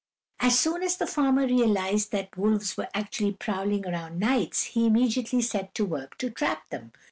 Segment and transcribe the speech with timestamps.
[0.39, 5.43] As soon as the farmer realized that wolves were actually prowling around nights, he immediately
[5.43, 6.91] set to work to trap them.